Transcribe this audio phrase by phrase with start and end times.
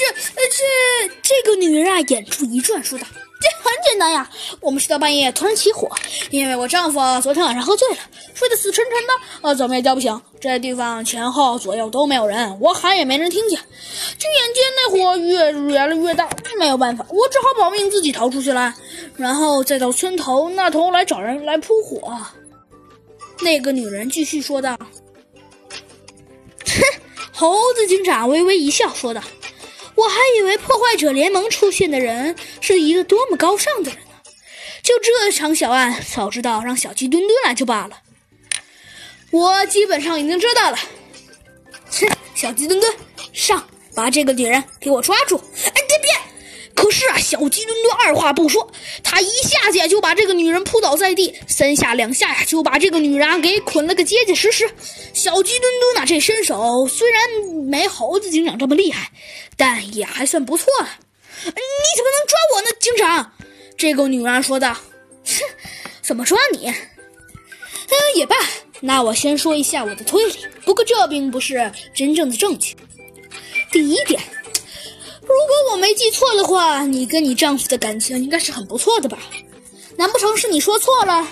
[0.00, 3.06] 这这这个女人啊，眼珠一转，说道
[3.40, 4.28] ：“这很简单呀，
[4.60, 5.90] 我们是到半夜突然起火，
[6.30, 7.96] 因为我丈夫昨天晚上喝醉了，
[8.34, 10.18] 睡得死沉沉的，呃，怎么也叫不醒。
[10.40, 13.60] 这地方前后左右都没有人，我喊也没人听见。
[14.18, 16.28] 这眼见那火越越来越大，
[16.58, 18.74] 没有办法，我只好保命自己逃出去了，
[19.16, 22.16] 然后再到村头那头来找人来扑火。”
[23.42, 24.78] 那个女人继续说道
[26.64, 26.82] ：“哼，
[27.32, 29.22] 猴子警长微微一笑，说道
[30.00, 34.32] ：‘我还以为破坏者联盟出现的人是一个多么高尚的人呢。
[34.82, 38.00] 就这场小案，早知道让小鸡墩墩来就罢了。
[39.30, 40.78] 我基本上已经知道了。’
[41.90, 42.90] 切，小鸡墩墩，
[43.32, 45.36] 上，把这个女人给我抓住！
[45.66, 45.72] 哎，！”，
[47.30, 48.68] 小鸡墩墩二话不说，
[49.04, 54.68] 他一下子就把这个女人扑倒在地，三下两下呀就把这个女人给捆了个结结实实。
[55.14, 57.22] 小鸡墩墩呐，这身手虽然
[57.68, 59.12] 没猴子警长这么厉害，
[59.56, 60.88] 但也还算不错了。
[61.44, 63.32] 你怎么能抓我呢，警长？
[63.76, 64.74] 这个女人说道。
[64.74, 65.44] 哼，
[66.02, 66.66] 怎么抓你？
[66.66, 68.34] 嗯，也罢，
[68.80, 70.34] 那我先说一下我的推理。
[70.64, 72.74] 不过这并不是真正的证据。
[73.70, 74.20] 第一点。
[75.80, 79.18] 没记错的话，你跟你丈夫的感情应该是很不错的吧？
[79.96, 81.26] 难不成是你说错了？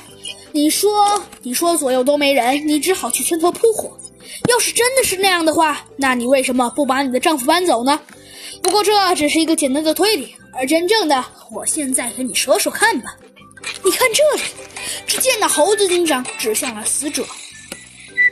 [0.53, 3.97] 你说，你说左右都没人，你只好去村头扑火。
[4.49, 8.01] 要是真的是那样的话，那你为什么不把你的丈夫搬走呢？
[8.63, 13.15] 不过这只是一个简单的推理，而真正的，我现在给你说说看吧。
[13.85, 14.43] 你看这里，
[15.07, 17.23] 只见那猴子警长指向了死者。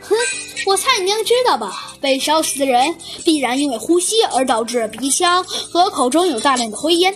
[0.00, 0.16] 哼。
[0.64, 1.85] 我猜你应知道吧？
[2.00, 2.94] 被烧死的人
[3.24, 7.14] 必然因为呼吸而导致鼻腔和口中有大量的灰烟，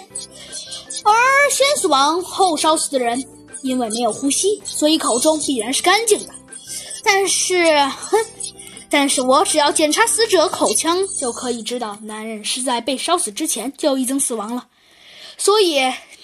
[1.04, 1.12] 而
[1.50, 3.24] 先死亡后烧死的人
[3.62, 6.34] 因为没有呼吸，所以口中必然是干净的。
[7.02, 8.18] 但是，哼，
[8.88, 14.66] 但是我只要检查死者口腔就可以知道，男人是在被烧死之前就已经死亡了。
[15.38, 15.80] 所以，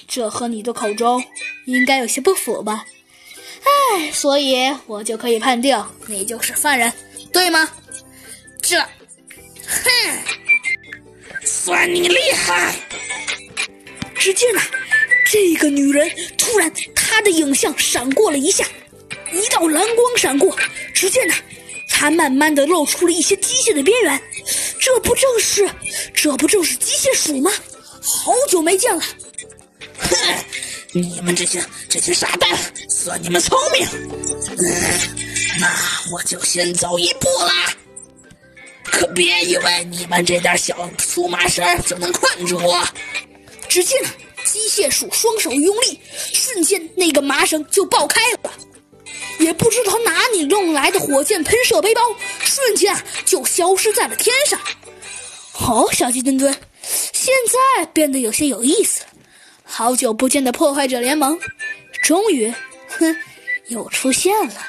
[0.07, 1.23] 这和你的口中
[1.65, 2.85] 应该有些不符吧？
[3.65, 6.93] 唉，所以我就可以判定你就是犯人。
[7.33, 7.69] 对吗？
[8.69, 8.89] 这，哼，
[11.45, 12.75] 算你厉害！
[14.17, 14.61] 只见呐，
[15.31, 18.67] 这个女人突然，她的影像闪过了一下，
[19.33, 20.59] 一道蓝光闪过。
[20.93, 21.35] 只见呐，
[21.89, 24.21] 她慢慢的露出了一些机械的边缘。
[24.81, 25.71] 这不正是，
[26.13, 27.53] 这不正是机械鼠吗？
[28.03, 29.03] 好久没见了！
[29.97, 30.17] 哼，
[30.91, 32.51] 你们这些这些傻蛋，
[32.89, 33.87] 算你们聪明。
[34.59, 35.27] 嗯。
[35.59, 35.69] 那
[36.13, 37.73] 我就先走一步啦，
[38.97, 42.83] 可别以为你们这点小粗麻绳就能困住我。
[43.69, 44.03] 只见
[44.43, 46.01] 机械鼠双手用力，
[46.33, 48.51] 瞬间那个麻绳就爆开了。
[49.39, 52.01] 也不知道哪里弄来的火箭喷射背包，
[52.41, 52.97] 瞬间
[53.27, 54.59] 就消失在了天上。
[55.61, 56.57] 哦，小鸡墩墩，
[57.13, 57.35] 现
[57.77, 59.03] 在变得有些有意思。
[59.63, 61.39] 好久不见的破坏者联盟，
[62.03, 62.51] 终于，
[62.99, 63.15] 哼，
[63.69, 64.69] 又出现了。